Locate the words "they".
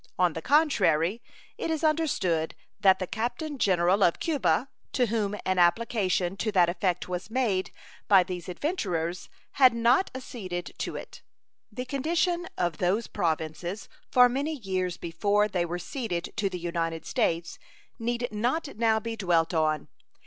15.47-15.65